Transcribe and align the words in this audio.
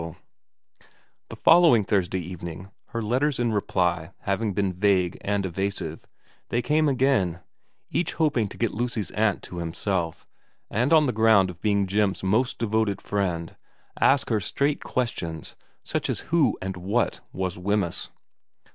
116 0.01 0.47
VERA 0.79 0.89
a 1.27 1.29
The 1.29 1.35
following 1.35 1.83
Thursday 1.83 2.19
evening, 2.19 2.71
her 2.85 3.03
letters 3.03 3.37
in 3.37 3.53
reply 3.53 4.11
having 4.21 4.51
been 4.51 4.73
vague 4.73 5.19
and 5.21 5.45
evasive, 5.45 6.07
they 6.49 6.63
came 6.63 6.89
again, 6.89 7.41
each 7.91 8.13
hoping 8.13 8.47
to 8.49 8.57
get 8.57 8.73
Lucy's 8.73 9.11
aunt 9.11 9.43
to 9.43 9.57
himself, 9.57 10.25
and 10.71 10.91
on 10.91 11.05
the 11.05 11.13
ground 11.13 11.51
of 11.51 11.61
being 11.61 11.85
Jim's 11.85 12.23
most 12.23 12.57
devoted 12.57 12.99
friend 12.99 13.55
ask 13.99 14.29
her 14.29 14.39
straight 14.39 14.83
questions 14.83 15.55
such 15.83 16.09
as 16.09 16.21
who 16.33 16.57
and 16.63 16.77
what 16.77 17.21
was 17.31 17.59
Wemyss. 17.59 18.09